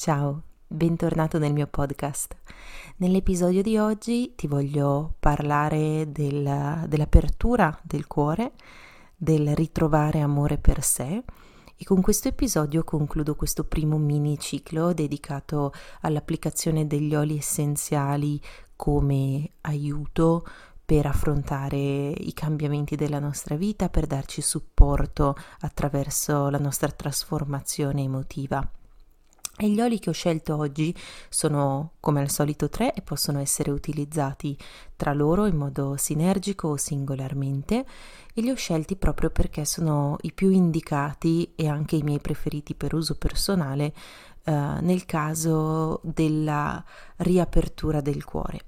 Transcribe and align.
Ciao, 0.00 0.42
bentornato 0.68 1.40
nel 1.40 1.52
mio 1.52 1.66
podcast. 1.66 2.36
Nell'episodio 2.98 3.62
di 3.62 3.78
oggi 3.78 4.32
ti 4.36 4.46
voglio 4.46 5.14
parlare 5.18 6.12
del, 6.12 6.84
dell'apertura 6.86 7.76
del 7.82 8.06
cuore, 8.06 8.52
del 9.16 9.56
ritrovare 9.56 10.20
amore 10.20 10.56
per 10.56 10.84
sé 10.84 11.24
e 11.76 11.84
con 11.84 12.00
questo 12.00 12.28
episodio 12.28 12.84
concludo 12.84 13.34
questo 13.34 13.64
primo 13.64 13.98
mini 13.98 14.38
ciclo 14.38 14.92
dedicato 14.92 15.72
all'applicazione 16.02 16.86
degli 16.86 17.16
oli 17.16 17.36
essenziali 17.36 18.40
come 18.76 19.50
aiuto 19.62 20.46
per 20.84 21.06
affrontare 21.06 21.76
i 21.76 22.32
cambiamenti 22.34 22.94
della 22.94 23.18
nostra 23.18 23.56
vita, 23.56 23.88
per 23.88 24.06
darci 24.06 24.42
supporto 24.42 25.34
attraverso 25.62 26.50
la 26.50 26.58
nostra 26.58 26.88
trasformazione 26.88 28.04
emotiva. 28.04 28.64
E 29.60 29.68
gli 29.68 29.80
oli 29.80 29.98
che 29.98 30.10
ho 30.10 30.12
scelto 30.12 30.56
oggi 30.56 30.94
sono 31.28 31.94
come 31.98 32.20
al 32.20 32.30
solito 32.30 32.68
tre 32.68 32.94
e 32.94 33.02
possono 33.02 33.40
essere 33.40 33.72
utilizzati 33.72 34.56
tra 34.94 35.12
loro 35.12 35.46
in 35.46 35.56
modo 35.56 35.96
sinergico 35.96 36.68
o 36.68 36.76
singolarmente 36.76 37.84
e 38.32 38.40
li 38.40 38.50
ho 38.50 38.54
scelti 38.54 38.94
proprio 38.94 39.30
perché 39.30 39.64
sono 39.64 40.16
i 40.20 40.32
più 40.32 40.50
indicati 40.50 41.54
e 41.56 41.66
anche 41.66 41.96
i 41.96 42.02
miei 42.02 42.20
preferiti 42.20 42.76
per 42.76 42.94
uso 42.94 43.16
personale 43.16 43.92
eh, 44.44 44.52
nel 44.52 45.04
caso 45.06 46.00
della 46.04 46.84
riapertura 47.16 48.00
del 48.00 48.24
cuore. 48.24 48.60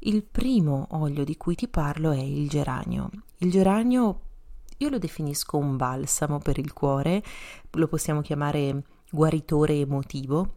Il 0.00 0.24
primo 0.24 0.88
olio 0.90 1.22
di 1.22 1.36
cui 1.36 1.54
ti 1.54 1.68
parlo 1.68 2.10
è 2.10 2.20
il 2.20 2.48
geranio. 2.48 3.10
Il 3.38 3.52
geranio 3.52 4.20
io 4.78 4.88
lo 4.88 4.98
definisco 4.98 5.56
un 5.56 5.76
balsamo 5.76 6.40
per 6.40 6.58
il 6.58 6.72
cuore, 6.72 7.22
lo 7.70 7.86
possiamo 7.86 8.20
chiamare 8.22 8.82
guaritore 9.12 9.74
emotivo. 9.74 10.54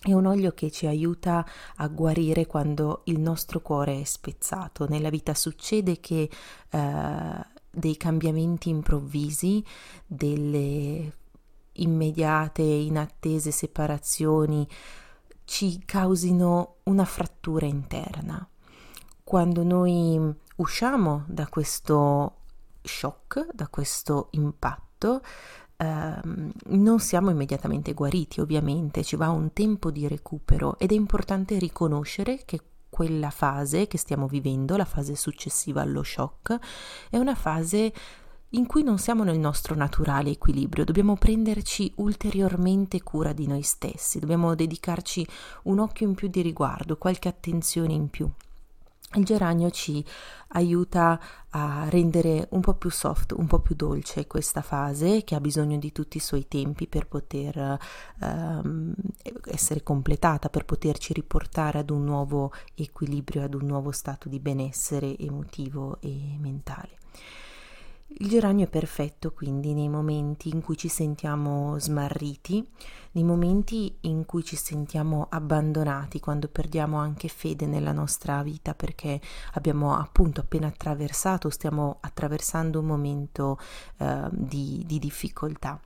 È 0.00 0.12
un 0.12 0.26
olio 0.26 0.52
che 0.52 0.70
ci 0.70 0.86
aiuta 0.86 1.46
a 1.76 1.88
guarire 1.88 2.46
quando 2.46 3.02
il 3.04 3.20
nostro 3.20 3.60
cuore 3.60 4.00
è 4.00 4.04
spezzato. 4.04 4.86
Nella 4.88 5.10
vita 5.10 5.34
succede 5.34 6.00
che 6.00 6.30
eh, 6.70 7.46
dei 7.70 7.96
cambiamenti 7.96 8.70
improvvisi, 8.70 9.62
delle 10.06 11.12
immediate, 11.72 12.62
inattese 12.62 13.50
separazioni 13.50 14.66
ci 15.44 15.82
causino 15.84 16.76
una 16.84 17.04
frattura 17.04 17.66
interna. 17.66 18.46
Quando 19.22 19.62
noi 19.62 20.18
usciamo 20.56 21.24
da 21.26 21.46
questo 21.48 22.36
shock, 22.82 23.48
da 23.52 23.68
questo 23.68 24.28
impatto, 24.32 25.22
ehm, 25.84 26.52
non 26.66 26.98
siamo 27.00 27.30
immediatamente 27.30 27.92
guariti, 27.92 28.40
ovviamente, 28.40 29.04
ci 29.04 29.16
va 29.16 29.28
un 29.28 29.52
tempo 29.52 29.90
di 29.90 30.08
recupero 30.08 30.78
ed 30.78 30.92
è 30.92 30.94
importante 30.94 31.58
riconoscere 31.58 32.42
che 32.44 32.60
quella 32.88 33.30
fase 33.30 33.86
che 33.86 33.98
stiamo 33.98 34.28
vivendo, 34.28 34.76
la 34.76 34.84
fase 34.84 35.16
successiva 35.16 35.82
allo 35.82 36.02
shock, 36.02 36.58
è 37.10 37.16
una 37.16 37.34
fase 37.34 37.92
in 38.50 38.66
cui 38.66 38.84
non 38.84 38.98
siamo 38.98 39.24
nel 39.24 39.38
nostro 39.38 39.74
naturale 39.74 40.30
equilibrio, 40.30 40.84
dobbiamo 40.84 41.16
prenderci 41.16 41.92
ulteriormente 41.96 43.02
cura 43.02 43.32
di 43.32 43.48
noi 43.48 43.62
stessi, 43.62 44.20
dobbiamo 44.20 44.54
dedicarci 44.54 45.26
un 45.64 45.80
occhio 45.80 46.06
in 46.06 46.14
più 46.14 46.28
di 46.28 46.40
riguardo, 46.40 46.96
qualche 46.96 47.28
attenzione 47.28 47.92
in 47.92 48.08
più. 48.08 48.30
Il 49.16 49.24
geranio 49.24 49.70
ci 49.70 50.04
aiuta 50.48 51.20
a 51.50 51.88
rendere 51.88 52.48
un 52.50 52.60
po' 52.60 52.74
più 52.74 52.90
soft, 52.90 53.32
un 53.32 53.46
po' 53.46 53.60
più 53.60 53.76
dolce 53.76 54.26
questa 54.26 54.60
fase 54.60 55.22
che 55.22 55.34
ha 55.34 55.40
bisogno 55.40 55.78
di 55.78 55.92
tutti 55.92 56.16
i 56.16 56.20
suoi 56.20 56.48
tempi 56.48 56.88
per 56.88 57.06
poter 57.06 57.78
um, 58.20 58.92
essere 59.44 59.82
completata, 59.82 60.48
per 60.48 60.64
poterci 60.64 61.12
riportare 61.12 61.78
ad 61.78 61.90
un 61.90 62.04
nuovo 62.04 62.52
equilibrio, 62.74 63.44
ad 63.44 63.54
un 63.54 63.66
nuovo 63.66 63.92
stato 63.92 64.28
di 64.28 64.40
benessere 64.40 65.16
emotivo 65.16 65.98
e 66.00 66.36
mentale. 66.38 67.03
Il 68.24 68.30
geranio 68.30 68.64
è 68.64 68.68
perfetto 68.68 69.32
quindi 69.32 69.74
nei 69.74 69.90
momenti 69.90 70.48
in 70.48 70.62
cui 70.62 70.78
ci 70.78 70.88
sentiamo 70.88 71.78
smarriti, 71.78 72.66
nei 73.12 73.22
momenti 73.22 73.98
in 74.00 74.24
cui 74.24 74.42
ci 74.42 74.56
sentiamo 74.56 75.26
abbandonati, 75.28 76.20
quando 76.20 76.48
perdiamo 76.48 76.96
anche 76.96 77.28
fede 77.28 77.66
nella 77.66 77.92
nostra 77.92 78.42
vita 78.42 78.74
perché 78.74 79.20
abbiamo 79.52 79.94
appunto 79.94 80.40
appena 80.40 80.68
attraversato, 80.68 81.50
stiamo 81.50 81.98
attraversando 82.00 82.78
un 82.80 82.86
momento 82.86 83.58
eh, 83.98 84.28
di, 84.30 84.82
di 84.86 84.98
difficoltà. 84.98 85.78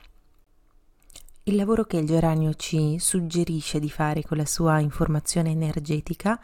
Il 1.42 1.56
lavoro 1.56 1.86
che 1.86 1.96
il 1.96 2.06
geranio 2.06 2.54
ci 2.54 3.00
suggerisce 3.00 3.80
di 3.80 3.90
fare 3.90 4.22
con 4.22 4.36
la 4.36 4.46
sua 4.46 4.78
informazione 4.78 5.50
energetica 5.50 6.40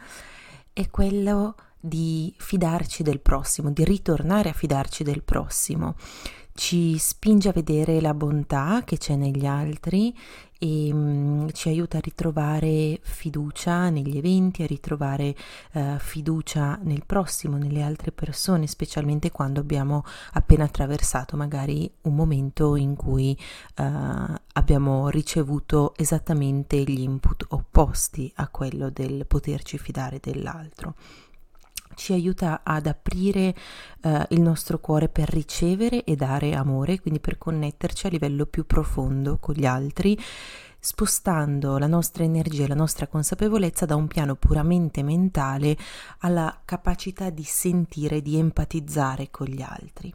è 0.73 0.89
quello 0.89 1.55
di 1.85 2.33
fidarci 2.37 3.03
del 3.03 3.19
prossimo, 3.19 3.71
di 3.71 3.83
ritornare 3.83 4.49
a 4.49 4.53
fidarci 4.53 5.03
del 5.03 5.23
prossimo. 5.23 5.95
Ci 6.57 6.97
spinge 6.97 7.49
a 7.49 7.51
vedere 7.51 7.99
la 7.99 8.13
bontà 8.13 8.83
che 8.85 8.97
c'è 8.97 9.17
negli 9.17 9.45
altri 9.45 10.15
e 10.57 10.89
um, 10.89 11.51
ci 11.51 11.67
aiuta 11.67 11.97
a 11.97 12.01
ritrovare 12.01 12.99
fiducia 13.01 13.89
negli 13.89 14.17
eventi, 14.17 14.63
a 14.63 14.65
ritrovare 14.65 15.35
uh, 15.73 15.97
fiducia 15.97 16.79
nel 16.81 17.03
prossimo, 17.05 17.57
nelle 17.57 17.81
altre 17.81 18.13
persone, 18.13 18.67
specialmente 18.67 19.31
quando 19.31 19.59
abbiamo 19.59 20.05
appena 20.31 20.63
attraversato 20.63 21.35
magari 21.35 21.91
un 22.03 22.15
momento 22.15 22.77
in 22.77 22.95
cui 22.95 23.37
uh, 23.77 23.83
abbiamo 24.53 25.09
ricevuto 25.09 25.93
esattamente 25.97 26.81
gli 26.83 27.01
input 27.01 27.45
opposti 27.49 28.31
a 28.35 28.47
quello 28.47 28.89
del 28.89 29.25
poterci 29.25 29.77
fidare 29.77 30.19
dell'altro 30.21 30.95
ci 31.95 32.13
aiuta 32.13 32.61
ad 32.63 32.85
aprire 32.85 33.55
eh, 34.01 34.25
il 34.29 34.41
nostro 34.41 34.79
cuore 34.79 35.09
per 35.09 35.29
ricevere 35.29 36.03
e 36.03 36.15
dare 36.15 36.53
amore, 36.53 36.99
quindi 36.99 37.19
per 37.19 37.37
connetterci 37.37 38.07
a 38.07 38.09
livello 38.09 38.45
più 38.45 38.65
profondo 38.65 39.37
con 39.39 39.55
gli 39.55 39.65
altri, 39.65 40.17
spostando 40.79 41.79
la 41.79 41.87
nostra 41.87 42.23
energia 42.23 42.65
e 42.65 42.67
la 42.67 42.75
nostra 42.75 43.07
consapevolezza 43.07 43.85
da 43.85 43.95
un 43.95 44.05
piano 44.07 44.35
puramente 44.35 45.01
mentale 45.01 45.75
alla 46.19 46.61
capacità 46.63 47.31
di 47.31 47.43
sentire, 47.43 48.21
di 48.21 48.37
empatizzare 48.37 49.31
con 49.31 49.47
gli 49.47 49.63
altri. 49.63 50.13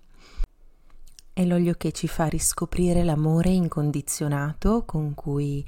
È 1.32 1.44
l'olio 1.44 1.74
che 1.74 1.90
ci 1.90 2.06
fa 2.06 2.26
riscoprire 2.26 3.02
l'amore 3.02 3.50
incondizionato 3.50 4.84
con 4.84 5.14
cui 5.14 5.64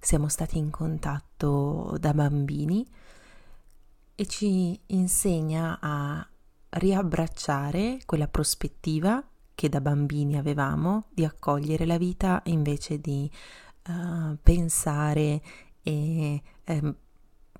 siamo 0.00 0.28
stati 0.28 0.56
in 0.56 0.70
contatto 0.70 1.94
da 2.00 2.14
bambini 2.14 2.84
e 4.20 4.26
ci 4.26 4.78
insegna 4.88 5.78
a 5.80 6.28
riabbracciare 6.68 8.00
quella 8.04 8.28
prospettiva 8.28 9.26
che 9.54 9.70
da 9.70 9.80
bambini 9.80 10.36
avevamo 10.36 11.06
di 11.08 11.24
accogliere 11.24 11.86
la 11.86 11.96
vita 11.96 12.42
invece 12.44 13.00
di 13.00 13.30
uh, 13.88 14.36
pensare 14.42 15.40
e 15.82 16.42
um, 16.66 16.94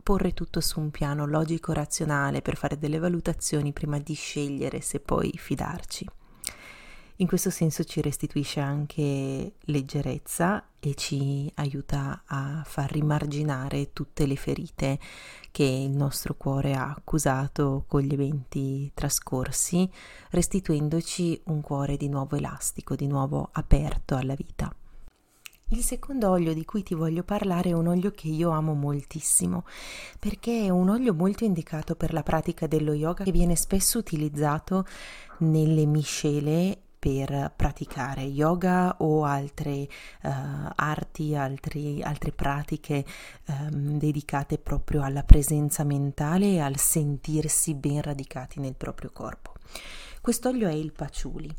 porre 0.03 0.35
tutto 0.35 0.61
su 0.61 0.81
un 0.81 0.91
piano 0.91 1.25
logico-razionale 1.25 2.43
per 2.43 2.59
fare 2.59 2.77
delle 2.77 2.99
valutazioni 2.99 3.73
prima 3.73 3.99
di 3.99 4.13
scegliere 4.13 4.83
se 4.83 5.01
poi 5.01 5.33
fidarci. 5.35 6.07
In 7.21 7.27
questo 7.27 7.51
senso 7.51 7.85
ci 7.85 8.01
restituisce 8.01 8.61
anche 8.61 9.53
leggerezza 9.59 10.69
e 10.81 10.95
ci 10.95 11.53
aiuta 11.57 12.23
a 12.25 12.63
far 12.65 12.91
rimarginare 12.91 13.93
tutte 13.93 14.25
le 14.25 14.37
ferite 14.37 14.99
che 15.51 15.65
il 15.65 15.91
nostro 15.91 16.35
cuore 16.35 16.73
ha 16.73 16.89
accusato 16.89 17.85
con 17.87 18.01
gli 18.01 18.15
eventi 18.15 18.91
trascorsi, 18.95 19.87
restituendoci 20.31 21.43
un 21.45 21.61
cuore 21.61 21.99
di 21.99 22.09
nuovo 22.09 22.37
elastico, 22.37 22.95
di 22.95 23.07
nuovo 23.07 23.51
aperto 23.53 24.17
alla 24.17 24.35
vita. 24.35 24.75
Il 25.73 25.83
secondo 25.83 26.31
olio 26.31 26.55
di 26.55 26.65
cui 26.65 26.83
ti 26.83 26.95
voglio 26.95 27.23
parlare 27.23 27.69
è 27.69 27.75
un 27.75 27.89
olio 27.89 28.13
che 28.13 28.29
io 28.29 28.49
amo 28.49 28.73
moltissimo 28.73 29.67
perché 30.19 30.65
è 30.65 30.71
un 30.71 30.89
olio 30.89 31.13
molto 31.13 31.45
indicato 31.45 31.97
per 31.97 32.15
la 32.15 32.23
pratica 32.23 32.67
dello 32.67 32.95
yoga 32.95 33.25
che 33.25 33.31
viene 33.31 33.57
spesso 33.57 33.99
utilizzato 33.99 34.87
nelle 35.41 35.85
miscele 35.85 36.85
per 37.01 37.53
praticare 37.57 38.21
yoga 38.21 38.97
o 38.99 39.25
altre 39.25 39.89
uh, 40.23 40.29
arti, 40.77 41.35
altri, 41.35 42.03
altre 42.03 42.31
pratiche 42.31 43.07
um, 43.47 43.97
dedicate 43.99 44.59
proprio 44.59 45.03
alla 45.03 45.23
presenza 45.23 45.83
mentale 45.83 46.53
e 46.53 46.61
al 46.61 46.77
sentirsi 46.77 47.75
ben 47.75 48.03
radicati 48.03 48.61
nel 48.61 48.75
proprio 48.75 49.11
corpo. 49.13 49.55
Quest'olio 50.21 50.69
è 50.69 50.73
il 50.73 50.93
patchouli. 50.93 51.51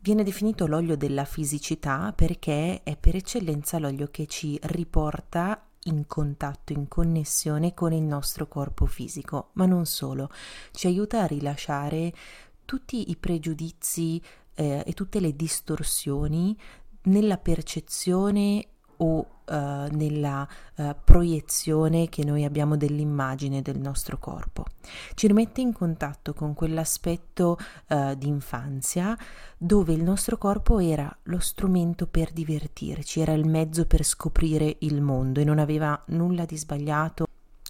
Viene 0.00 0.22
definito 0.22 0.66
l'olio 0.66 0.98
della 0.98 1.24
fisicità 1.24 2.12
perché 2.14 2.82
è 2.82 2.94
per 2.98 3.16
eccellenza 3.16 3.78
l'olio 3.78 4.08
che 4.10 4.26
ci 4.26 4.58
riporta 4.64 5.64
in 5.84 6.06
contatto, 6.06 6.74
in 6.74 6.88
connessione 6.88 7.72
con 7.72 7.94
il 7.94 8.02
nostro 8.02 8.46
corpo 8.46 8.84
fisico, 8.84 9.48
ma 9.54 9.64
non 9.64 9.86
solo, 9.86 10.28
ci 10.72 10.86
aiuta 10.86 11.22
a 11.22 11.26
rilasciare 11.26 12.12
tutti 12.66 13.10
i 13.10 13.16
pregiudizi 13.16 14.22
eh, 14.60 14.82
e 14.84 14.92
tutte 14.92 15.20
le 15.20 15.34
distorsioni 15.34 16.54
nella 17.04 17.38
percezione 17.38 18.66
o 18.98 19.16
uh, 19.18 19.24
nella 19.96 20.46
uh, 20.76 20.94
proiezione 21.02 22.10
che 22.10 22.22
noi 22.22 22.44
abbiamo 22.44 22.76
dell'immagine 22.76 23.62
del 23.62 23.78
nostro 23.78 24.18
corpo. 24.18 24.66
Ci 25.14 25.26
rimette 25.26 25.62
in 25.62 25.72
contatto 25.72 26.34
con 26.34 26.52
quell'aspetto 26.52 27.56
uh, 27.88 28.14
di 28.14 28.28
infanzia 28.28 29.16
dove 29.56 29.94
il 29.94 30.02
nostro 30.02 30.36
corpo 30.36 30.78
era 30.78 31.10
lo 31.22 31.38
strumento 31.38 32.06
per 32.06 32.30
divertirci, 32.30 33.20
era 33.20 33.32
il 33.32 33.48
mezzo 33.48 33.86
per 33.86 34.04
scoprire 34.04 34.76
il 34.80 35.00
mondo 35.00 35.40
e 35.40 35.44
non 35.44 35.58
aveva 35.58 35.98
nulla 36.08 36.44
di 36.44 36.58
sbagliato 36.58 37.24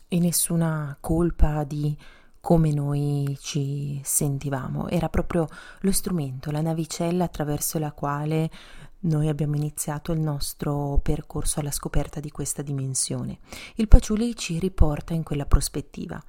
e 0.08 0.18
nessuna 0.18 0.96
colpa 0.98 1.62
di 1.62 1.96
come 2.40 2.72
noi 2.72 3.36
ci 3.40 4.00
sentivamo, 4.02 4.88
era 4.88 5.08
proprio 5.08 5.46
lo 5.80 5.92
strumento, 5.92 6.50
la 6.50 6.62
navicella 6.62 7.24
attraverso 7.24 7.78
la 7.78 7.92
quale 7.92 8.50
noi 9.00 9.28
abbiamo 9.28 9.56
iniziato 9.56 10.12
il 10.12 10.20
nostro 10.20 10.98
percorso 11.02 11.60
alla 11.60 11.70
scoperta 11.70 12.20
di 12.20 12.30
questa 12.30 12.62
dimensione. 12.62 13.38
Il 13.76 13.88
Paciuli 13.88 14.34
ci 14.36 14.58
riporta 14.58 15.14
in 15.14 15.22
quella 15.22 15.46
prospettiva, 15.46 16.22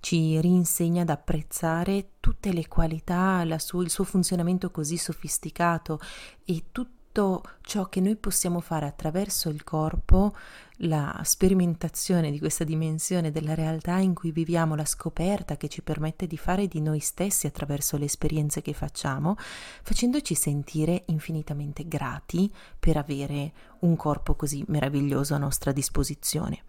ci 0.00 0.40
rinsegna 0.40 1.02
ad 1.02 1.10
apprezzare 1.10 2.12
tutte 2.20 2.52
le 2.52 2.66
qualità, 2.66 3.44
su- 3.58 3.80
il 3.80 3.90
suo 3.90 4.04
funzionamento 4.04 4.70
così 4.70 4.96
sofisticato 4.96 6.00
e 6.44 6.64
tutto 7.10 7.42
ciò 7.62 7.88
che 7.88 8.00
noi 8.00 8.16
possiamo 8.16 8.60
fare 8.60 8.86
attraverso 8.86 9.48
il 9.48 9.64
corpo 9.64 10.34
la 10.82 11.20
sperimentazione 11.24 12.30
di 12.30 12.38
questa 12.38 12.64
dimensione 12.64 13.32
della 13.32 13.54
realtà 13.54 13.96
in 13.96 14.14
cui 14.14 14.30
viviamo, 14.30 14.76
la 14.76 14.84
scoperta 14.84 15.56
che 15.56 15.68
ci 15.68 15.82
permette 15.82 16.26
di 16.26 16.36
fare 16.36 16.68
di 16.68 16.80
noi 16.80 17.00
stessi 17.00 17.46
attraverso 17.46 17.96
le 17.96 18.04
esperienze 18.04 18.62
che 18.62 18.72
facciamo, 18.72 19.36
facendoci 19.82 20.34
sentire 20.34 21.02
infinitamente 21.06 21.88
grati 21.88 22.52
per 22.78 22.96
avere 22.96 23.52
un 23.80 23.96
corpo 23.96 24.36
così 24.36 24.62
meraviglioso 24.68 25.34
a 25.34 25.38
nostra 25.38 25.72
disposizione. 25.72 26.62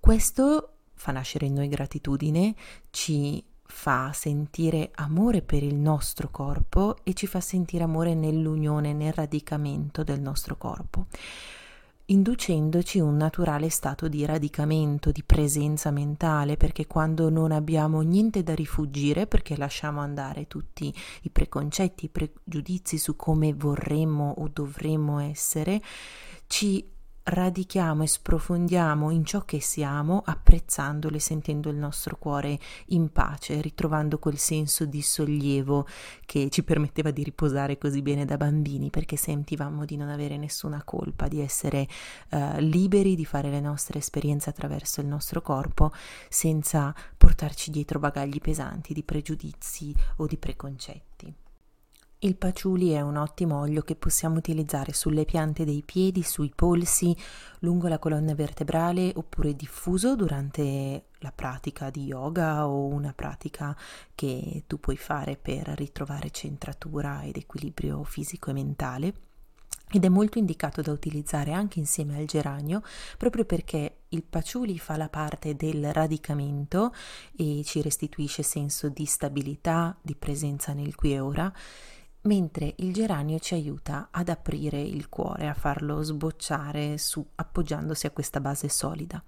Questo 0.00 0.72
fa 0.94 1.12
nascere 1.12 1.46
in 1.46 1.54
noi 1.54 1.68
gratitudine, 1.68 2.54
ci 2.90 3.44
fa 3.70 4.12
sentire 4.12 4.90
amore 4.94 5.42
per 5.42 5.62
il 5.62 5.74
nostro 5.74 6.30
corpo 6.30 6.96
e 7.04 7.12
ci 7.14 7.26
fa 7.26 7.40
sentire 7.40 7.84
amore 7.84 8.14
nell'unione, 8.14 8.92
nel 8.92 9.12
radicamento 9.12 10.02
del 10.02 10.20
nostro 10.20 10.56
corpo 10.56 11.06
inducendoci 12.10 13.00
un 13.00 13.16
naturale 13.16 13.68
stato 13.68 14.08
di 14.08 14.24
radicamento, 14.24 15.10
di 15.10 15.22
presenza 15.22 15.90
mentale, 15.90 16.56
perché 16.56 16.86
quando 16.86 17.28
non 17.28 17.52
abbiamo 17.52 18.00
niente 18.00 18.42
da 18.42 18.54
rifugire, 18.54 19.26
perché 19.26 19.56
lasciamo 19.56 20.00
andare 20.00 20.46
tutti 20.46 20.92
i 21.22 21.30
preconcetti, 21.30 22.06
i 22.06 22.08
pregiudizi 22.08 22.96
su 22.96 23.14
come 23.16 23.52
vorremmo 23.52 24.34
o 24.38 24.48
dovremmo 24.50 25.18
essere, 25.18 25.82
ci 26.46 26.96
radichiamo 27.28 28.02
e 28.02 28.06
sprofondiamo 28.06 29.10
in 29.10 29.24
ciò 29.24 29.44
che 29.44 29.60
siamo, 29.60 30.22
apprezzandolo 30.24 31.16
e 31.16 31.20
sentendo 31.20 31.68
il 31.68 31.76
nostro 31.76 32.16
cuore 32.16 32.58
in 32.86 33.10
pace, 33.12 33.60
ritrovando 33.60 34.18
quel 34.18 34.38
senso 34.38 34.84
di 34.84 35.02
sollievo 35.02 35.86
che 36.24 36.48
ci 36.50 36.62
permetteva 36.62 37.10
di 37.10 37.22
riposare 37.22 37.76
così 37.78 38.02
bene 38.02 38.24
da 38.24 38.36
bambini, 38.36 38.90
perché 38.90 39.16
sentivamo 39.16 39.84
di 39.84 39.96
non 39.96 40.08
avere 40.08 40.36
nessuna 40.36 40.82
colpa, 40.84 41.28
di 41.28 41.40
essere 41.40 41.86
uh, 42.30 42.58
liberi 42.58 43.14
di 43.14 43.24
fare 43.24 43.50
le 43.50 43.60
nostre 43.60 43.98
esperienze 43.98 44.50
attraverso 44.50 45.00
il 45.00 45.06
nostro 45.06 45.42
corpo 45.42 45.92
senza 46.28 46.94
portarci 47.16 47.70
dietro 47.70 47.98
bagagli 47.98 48.40
pesanti 48.40 48.94
di 48.94 49.02
pregiudizi 49.02 49.94
o 50.16 50.26
di 50.26 50.36
preconcetti. 50.36 51.46
Il 52.20 52.34
paciuli 52.34 52.90
è 52.90 53.00
un 53.00 53.14
ottimo 53.14 53.60
olio 53.60 53.82
che 53.82 53.94
possiamo 53.94 54.38
utilizzare 54.38 54.92
sulle 54.92 55.24
piante 55.24 55.64
dei 55.64 55.84
piedi, 55.86 56.24
sui 56.24 56.50
polsi, 56.52 57.16
lungo 57.60 57.86
la 57.86 58.00
colonna 58.00 58.34
vertebrale 58.34 59.12
oppure 59.14 59.54
diffuso 59.54 60.16
durante 60.16 61.04
la 61.18 61.30
pratica 61.30 61.90
di 61.90 62.06
yoga 62.06 62.66
o 62.66 62.86
una 62.86 63.12
pratica 63.12 63.76
che 64.16 64.64
tu 64.66 64.80
puoi 64.80 64.96
fare 64.96 65.36
per 65.36 65.68
ritrovare 65.76 66.32
centratura 66.32 67.22
ed 67.22 67.36
equilibrio 67.36 68.02
fisico 68.02 68.50
e 68.50 68.52
mentale. 68.52 69.14
Ed 69.88 70.04
è 70.04 70.08
molto 70.08 70.38
indicato 70.38 70.82
da 70.82 70.90
utilizzare 70.90 71.52
anche 71.52 71.78
insieme 71.78 72.18
al 72.18 72.24
geranio 72.24 72.82
proprio 73.16 73.44
perché 73.44 74.00
il 74.08 74.24
paciuli 74.24 74.76
fa 74.80 74.96
la 74.96 75.08
parte 75.08 75.54
del 75.54 75.92
radicamento 75.92 76.92
e 77.36 77.62
ci 77.64 77.80
restituisce 77.80 78.42
senso 78.42 78.88
di 78.88 79.04
stabilità, 79.06 79.96
di 80.02 80.16
presenza 80.16 80.72
nel 80.72 80.96
qui 80.96 81.12
e 81.12 81.20
ora 81.20 81.52
mentre 82.22 82.74
il 82.78 82.92
geranio 82.92 83.38
ci 83.38 83.54
aiuta 83.54 84.08
ad 84.10 84.28
aprire 84.28 84.80
il 84.80 85.08
cuore, 85.08 85.48
a 85.48 85.54
farlo 85.54 86.02
sbocciare 86.02 86.98
su, 86.98 87.24
appoggiandosi 87.34 88.06
a 88.06 88.10
questa 88.10 88.40
base 88.40 88.68
solida. 88.68 89.22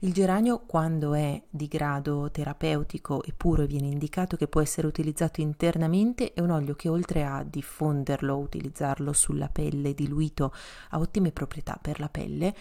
Il 0.00 0.12
geranio, 0.12 0.64
quando 0.66 1.14
è 1.14 1.42
di 1.48 1.66
grado 1.66 2.30
terapeutico 2.30 3.22
e 3.22 3.32
puro, 3.32 3.64
viene 3.64 3.86
indicato 3.86 4.36
che 4.36 4.48
può 4.48 4.60
essere 4.60 4.86
utilizzato 4.86 5.40
internamente, 5.40 6.34
è 6.34 6.40
un 6.40 6.50
olio 6.50 6.74
che 6.74 6.88
oltre 6.88 7.24
a 7.24 7.42
diffonderlo, 7.42 8.36
utilizzarlo 8.36 9.12
sulla 9.12 9.48
pelle 9.48 9.94
diluito, 9.94 10.52
ha 10.90 10.98
ottime 10.98 11.32
proprietà 11.32 11.78
per 11.80 12.00
la 12.00 12.08
pelle, 12.08 12.54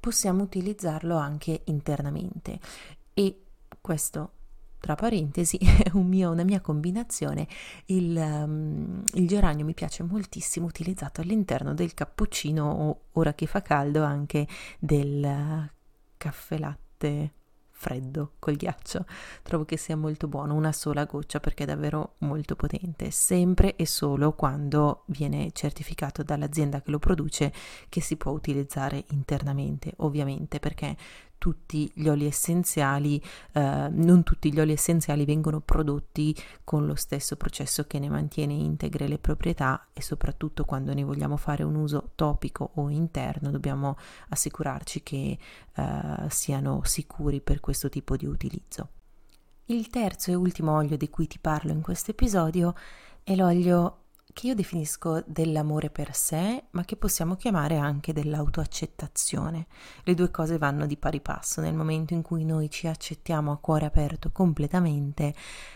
possiamo 0.00 0.42
utilizzarlo 0.42 1.16
anche 1.16 1.62
internamente. 1.64 2.58
E 3.12 3.42
questo 3.80 4.35
tra 4.86 4.94
parentesi, 4.94 5.58
è 5.82 5.90
un 5.94 6.06
mio, 6.06 6.30
una 6.30 6.44
mia 6.44 6.60
combinazione. 6.60 7.48
Il, 7.86 8.16
um, 8.16 9.02
il, 9.14 9.26
geranio 9.26 9.64
mi 9.64 9.74
piace 9.74 10.04
moltissimo 10.04 10.66
utilizzato 10.66 11.20
all'interno 11.20 11.74
del 11.74 11.92
cappuccino 11.92 13.00
ora 13.12 13.34
che 13.34 13.46
fa 13.46 13.62
caldo 13.62 14.04
anche 14.04 14.46
del 14.78 15.68
caffè 16.16 16.58
latte 16.58 17.32
freddo 17.68 18.34
col 18.38 18.54
ghiaccio. 18.54 19.04
Trovo 19.42 19.64
che 19.64 19.76
sia 19.76 19.96
molto 19.96 20.28
buono, 20.28 20.54
una 20.54 20.72
sola 20.72 21.04
goccia 21.04 21.40
perché 21.40 21.64
è 21.64 21.66
davvero 21.66 22.14
molto 22.18 22.54
potente, 22.54 23.10
sempre 23.10 23.74
e 23.74 23.86
solo 23.86 24.34
quando 24.34 25.02
viene 25.06 25.50
certificato 25.52 26.22
dall'azienda 26.22 26.80
che 26.80 26.92
lo 26.92 27.00
produce 27.00 27.52
che 27.88 28.00
si 28.00 28.16
può 28.16 28.30
utilizzare 28.30 29.04
internamente, 29.08 29.92
ovviamente 29.96 30.60
perché 30.60 30.96
tutti 31.38 31.90
gli 31.94 32.08
oli 32.08 32.26
essenziali, 32.26 33.22
eh, 33.52 33.88
non 33.90 34.22
tutti 34.22 34.52
gli 34.52 34.60
oli 34.60 34.72
essenziali 34.72 35.24
vengono 35.24 35.60
prodotti 35.60 36.34
con 36.64 36.86
lo 36.86 36.94
stesso 36.94 37.36
processo 37.36 37.86
che 37.86 37.98
ne 37.98 38.08
mantiene 38.08 38.52
integre 38.52 39.08
le 39.08 39.18
proprietà 39.18 39.88
e 39.92 40.02
soprattutto 40.02 40.64
quando 40.64 40.92
ne 40.94 41.04
vogliamo 41.04 41.36
fare 41.36 41.62
un 41.62 41.74
uso 41.74 42.10
topico 42.14 42.70
o 42.74 42.88
interno 42.88 43.50
dobbiamo 43.50 43.96
assicurarci 44.28 45.02
che 45.02 45.38
eh, 45.74 46.26
siano 46.28 46.80
sicuri 46.84 47.40
per 47.40 47.60
questo 47.60 47.88
tipo 47.88 48.16
di 48.16 48.26
utilizzo. 48.26 48.88
Il 49.66 49.88
terzo 49.90 50.30
e 50.30 50.34
ultimo 50.34 50.74
olio 50.74 50.96
di 50.96 51.10
cui 51.10 51.26
ti 51.26 51.38
parlo 51.40 51.72
in 51.72 51.80
questo 51.80 52.12
episodio 52.12 52.74
è 53.24 53.34
l'olio 53.34 54.04
che 54.36 54.48
io 54.48 54.54
definisco 54.54 55.22
dell'amore 55.24 55.88
per 55.88 56.14
sé, 56.14 56.64
ma 56.72 56.84
che 56.84 56.96
possiamo 56.96 57.36
chiamare 57.36 57.78
anche 57.78 58.12
dell'autoaccettazione. 58.12 59.66
Le 60.02 60.12
due 60.12 60.30
cose 60.30 60.58
vanno 60.58 60.84
di 60.84 60.98
pari 60.98 61.22
passo. 61.22 61.62
Nel 61.62 61.72
momento 61.72 62.12
in 62.12 62.20
cui 62.20 62.44
noi 62.44 62.68
ci 62.68 62.86
accettiamo 62.86 63.50
a 63.50 63.56
cuore 63.56 63.86
aperto 63.86 64.30
completamente, 64.32 65.34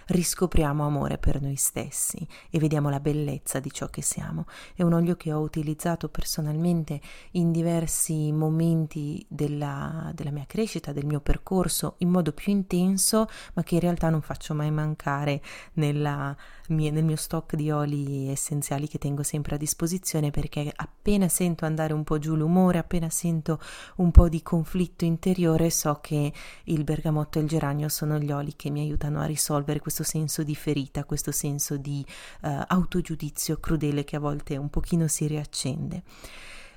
riscopriamo 0.08 0.84
amore 0.84 1.16
per 1.16 1.40
noi 1.40 1.56
stessi 1.56 2.28
e 2.50 2.58
vediamo 2.58 2.90
la 2.90 3.00
bellezza 3.00 3.60
di 3.60 3.72
ciò 3.72 3.86
che 3.86 4.02
siamo. 4.02 4.44
È 4.74 4.82
un 4.82 4.92
olio 4.92 5.16
che 5.16 5.32
ho 5.32 5.40
utilizzato 5.40 6.10
personalmente 6.10 7.00
in 7.32 7.52
diversi 7.52 8.30
momenti 8.30 9.24
della, 9.26 10.12
della 10.14 10.32
mia 10.32 10.44
crescita, 10.46 10.92
del 10.92 11.06
mio 11.06 11.20
percorso, 11.20 11.94
in 12.00 12.10
modo 12.10 12.32
più 12.32 12.52
intenso, 12.52 13.26
ma 13.54 13.62
che 13.62 13.76
in 13.76 13.80
realtà 13.80 14.10
non 14.10 14.20
faccio 14.20 14.52
mai 14.52 14.70
mancare 14.70 15.40
nella 15.74 16.36
nel 16.70 17.02
mio 17.02 17.16
stock 17.16 17.56
di 17.56 17.68
oli 17.72 18.28
essenziali 18.28 18.48
che 18.58 18.98
tengo 18.98 19.22
sempre 19.22 19.54
a 19.54 19.58
disposizione 19.58 20.30
perché 20.30 20.72
appena 20.74 21.28
sento 21.28 21.64
andare 21.64 21.92
un 21.92 22.02
po' 22.02 22.18
giù 22.18 22.34
l'umore, 22.34 22.78
appena 22.78 23.08
sento 23.08 23.60
un 23.96 24.10
po' 24.10 24.28
di 24.28 24.42
conflitto 24.42 25.04
interiore, 25.04 25.70
so 25.70 26.00
che 26.00 26.32
il 26.64 26.84
bergamotto 26.84 27.38
e 27.38 27.42
il 27.42 27.48
geranio 27.48 27.88
sono 27.88 28.18
gli 28.18 28.32
oli 28.32 28.54
che 28.56 28.70
mi 28.70 28.80
aiutano 28.80 29.20
a 29.20 29.26
risolvere 29.26 29.78
questo 29.80 30.02
senso 30.02 30.42
di 30.42 30.54
ferita, 30.54 31.04
questo 31.04 31.30
senso 31.30 31.76
di 31.76 32.04
uh, 32.42 32.64
autogiudizio 32.66 33.58
crudele 33.58 34.04
che 34.04 34.16
a 34.16 34.20
volte 34.20 34.56
un 34.56 34.68
pochino 34.68 35.06
si 35.06 35.26
riaccende. 35.26 36.02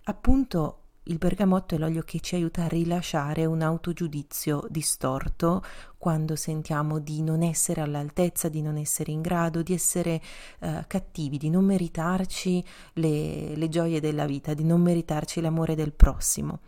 Appunto 0.03 0.82
il 1.03 1.17
bergamotto 1.17 1.75
è 1.75 1.77
l'olio 1.77 2.01
che 2.03 2.19
ci 2.22 2.36
aiuta 2.36 2.63
a 2.63 2.67
rilasciare 2.67 3.45
un 3.45 3.62
autogiudizio 3.62 4.65
distorto 4.69 5.62
quando 5.98 6.36
sentiamo 6.36 7.00
di 7.00 7.22
non 7.22 7.43
essere 7.43 7.81
all'altezza, 7.81 8.48
di 8.48 8.62
non 8.62 8.77
essere 8.77 9.12
in 9.12 9.22
grado, 9.22 9.63
di 9.63 9.74
essere 9.74 10.22
uh, 10.60 10.83
cattivi, 10.88 11.38
di 11.38 11.50
non 11.50 11.65
meritarci 11.65 12.63
le, 12.93 13.55
le 13.55 13.69
gioie 13.69 14.00
della 14.00 14.25
vita, 14.25 14.53
di 14.53 14.63
non 14.63 14.81
meritarci 14.81 15.41
l'amore 15.41 15.75
del 15.75 15.93
prossimo. 15.93 16.60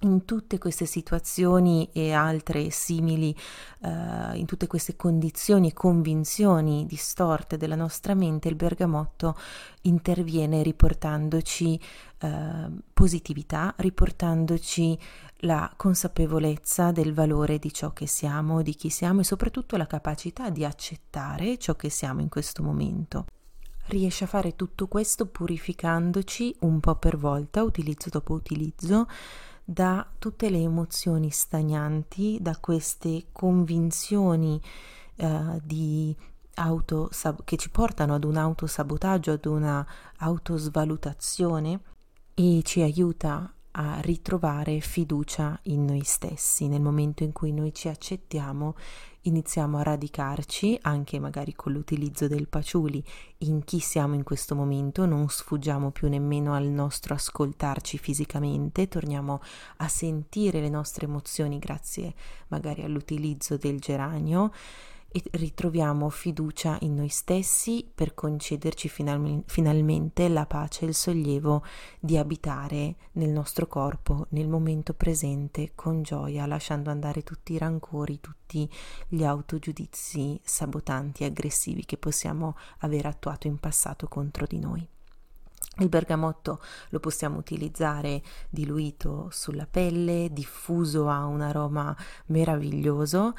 In 0.00 0.24
tutte 0.24 0.58
queste 0.58 0.86
situazioni 0.86 1.88
e 1.92 2.12
altre 2.12 2.70
simili, 2.70 3.34
uh, 3.80 4.34
in 4.34 4.44
tutte 4.46 4.66
queste 4.66 4.94
condizioni 4.94 5.68
e 5.68 5.72
convinzioni 5.72 6.86
distorte 6.86 7.56
della 7.56 7.74
nostra 7.74 8.14
mente, 8.14 8.48
il 8.48 8.54
bergamotto 8.54 9.36
interviene 9.82 10.62
riportandoci 10.62 11.80
uh, 12.20 12.80
positività, 12.92 13.74
riportandoci 13.78 14.98
la 15.42 15.72
consapevolezza 15.76 16.92
del 16.92 17.12
valore 17.12 17.58
di 17.58 17.72
ciò 17.72 17.92
che 17.92 18.06
siamo, 18.06 18.62
di 18.62 18.74
chi 18.74 18.90
siamo 18.90 19.20
e 19.20 19.24
soprattutto 19.24 19.76
la 19.76 19.86
capacità 19.86 20.50
di 20.50 20.64
accettare 20.64 21.58
ciò 21.58 21.74
che 21.74 21.90
siamo 21.90 22.20
in 22.20 22.28
questo 22.28 22.62
momento. 22.62 23.26
Riesce 23.86 24.24
a 24.24 24.26
fare 24.26 24.54
tutto 24.54 24.86
questo 24.86 25.26
purificandoci 25.26 26.54
un 26.60 26.78
po' 26.78 26.96
per 26.96 27.16
volta, 27.16 27.62
utilizzo 27.62 28.10
dopo 28.10 28.34
utilizzo, 28.34 29.06
da 29.70 30.06
tutte 30.18 30.48
le 30.48 30.62
emozioni 30.62 31.28
stagnanti, 31.28 32.38
da 32.40 32.56
queste 32.56 33.26
convinzioni 33.32 34.58
uh, 35.16 35.60
di 35.62 36.16
auto, 36.54 37.10
che 37.44 37.56
ci 37.58 37.68
portano 37.68 38.14
ad 38.14 38.24
un 38.24 38.38
autosabotaggio, 38.38 39.32
ad 39.32 39.44
una 39.44 39.86
autosvalutazione 40.16 41.80
e 42.32 42.62
ci 42.64 42.80
aiuta 42.80 43.52
a 43.72 44.00
ritrovare 44.00 44.80
fiducia 44.80 45.58
in 45.64 45.84
noi 45.84 46.02
stessi. 46.02 46.66
Nel 46.66 46.80
momento 46.80 47.22
in 47.22 47.32
cui 47.32 47.52
noi 47.52 47.74
ci 47.74 47.88
accettiamo, 47.88 48.74
iniziamo 49.28 49.78
a 49.78 49.82
radicarci, 49.82 50.78
anche 50.82 51.18
magari 51.18 51.54
con 51.54 51.72
l'utilizzo 51.72 52.26
del 52.26 52.48
paciuli, 52.48 53.02
in 53.38 53.62
chi 53.62 53.78
siamo 53.78 54.14
in 54.14 54.24
questo 54.24 54.54
momento, 54.54 55.06
non 55.06 55.28
sfuggiamo 55.28 55.90
più 55.90 56.08
nemmeno 56.08 56.54
al 56.54 56.66
nostro 56.66 57.14
ascoltarci 57.14 57.98
fisicamente, 57.98 58.88
torniamo 58.88 59.40
a 59.76 59.88
sentire 59.88 60.60
le 60.60 60.68
nostre 60.68 61.06
emozioni 61.06 61.58
grazie 61.58 62.14
magari 62.48 62.82
all'utilizzo 62.82 63.56
del 63.56 63.78
geranio 63.78 64.50
e 65.10 65.22
ritroviamo 65.32 66.10
fiducia 66.10 66.76
in 66.82 66.94
noi 66.94 67.08
stessi 67.08 67.90
per 67.92 68.14
concederci 68.14 68.88
final- 68.88 69.42
finalmente 69.46 70.28
la 70.28 70.44
pace 70.44 70.84
e 70.84 70.88
il 70.88 70.94
sollievo 70.94 71.64
di 71.98 72.18
abitare 72.18 72.96
nel 73.12 73.30
nostro 73.30 73.66
corpo, 73.66 74.26
nel 74.30 74.48
momento 74.48 74.92
presente, 74.92 75.72
con 75.74 76.02
gioia, 76.02 76.44
lasciando 76.44 76.90
andare 76.90 77.22
tutti 77.22 77.54
i 77.54 77.58
rancori, 77.58 78.20
tutti 78.20 78.68
gli 79.08 79.24
autogiudizi 79.24 80.38
sabotanti 80.44 81.22
e 81.22 81.26
aggressivi 81.26 81.86
che 81.86 81.96
possiamo 81.96 82.56
aver 82.80 83.06
attuato 83.06 83.46
in 83.46 83.58
passato 83.58 84.08
contro 84.08 84.44
di 84.46 84.58
noi. 84.58 84.86
Il 85.80 85.88
bergamotto 85.88 86.60
lo 86.88 86.98
possiamo 86.98 87.38
utilizzare 87.38 88.20
diluito 88.50 89.28
sulla 89.30 89.66
pelle, 89.70 90.32
diffuso 90.32 91.08
a 91.08 91.24
un 91.24 91.40
aroma 91.40 91.96
meraviglioso 92.26 93.34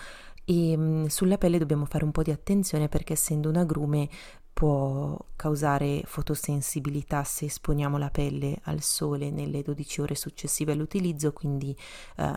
e 0.49 0.75
mm, 0.75 1.05
sulla 1.05 1.37
pelle 1.37 1.59
dobbiamo 1.59 1.85
fare 1.85 2.03
un 2.03 2.11
po' 2.11 2.23
di 2.23 2.31
attenzione 2.31 2.89
perché 2.89 3.13
essendo 3.13 3.49
un 3.49 3.57
agrume 3.57 4.09
può 4.51 5.15
causare 5.35 6.01
fotosensibilità 6.05 7.23
se 7.23 7.45
esponiamo 7.45 7.99
la 7.99 8.09
pelle 8.09 8.57
al 8.63 8.81
sole 8.81 9.29
nelle 9.29 9.61
12 9.61 10.01
ore 10.01 10.15
successive 10.15 10.71
all'utilizzo, 10.71 11.33
quindi 11.33 11.77
eh, 12.17 12.33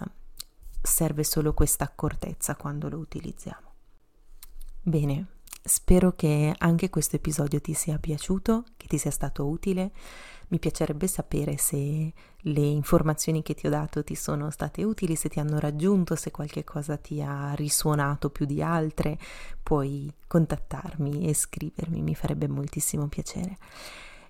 serve 0.83 1.25
solo 1.25 1.55
questa 1.55 1.85
accortezza 1.85 2.55
quando 2.55 2.91
lo 2.91 2.99
utilizziamo. 2.99 3.73
Bene, 4.83 5.27
spero 5.63 6.13
che 6.15 6.55
anche 6.57 6.91
questo 6.91 7.17
episodio 7.17 7.61
ti 7.61 7.73
sia 7.75 7.99
piaciuto, 7.99 8.65
che 8.77 8.87
ti 8.87 8.99
sia 8.99 9.11
stato 9.11 9.47
utile. 9.47 9.93
Mi 10.49 10.59
piacerebbe 10.59 11.07
sapere 11.07 11.57
se 11.57 12.13
le 12.37 12.61
informazioni 12.61 13.43
che 13.43 13.55
ti 13.55 13.67
ho 13.67 13.71
dato 13.71 14.05
ti 14.05 14.15
sono 14.15 14.51
state 14.51 14.83
utili, 14.85 15.17
se 15.17 15.31
ti 15.31 15.41
hanno 15.41 15.59
raggiunto, 15.59 16.15
se 16.15 16.31
qualche 16.31 16.63
cosa 16.63 16.97
ti 16.99 17.23
ha 17.23 17.55
risuonato 17.55 18.29
più 18.29 18.45
di 18.45 18.63
altre. 18.63 19.19
Puoi 19.63 20.13
contattarmi 20.27 21.27
e 21.27 21.35
scrivermi, 21.35 22.03
mi 22.03 22.15
farebbe 22.15 22.49
moltissimo 22.49 23.07
piacere. 23.09 23.57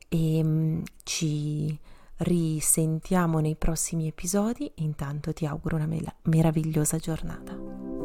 E 0.09 0.41
um, 0.45 0.83
ci 1.03 1.77
risentiamo 2.19 3.41
nei 3.41 3.57
prossimi 3.57 4.07
episodi. 4.07 4.71
Intanto 4.77 5.33
ti 5.33 5.47
auguro 5.47 5.77
una 5.77 5.89
meravigliosa 6.23 6.99
giornata. 6.99 8.02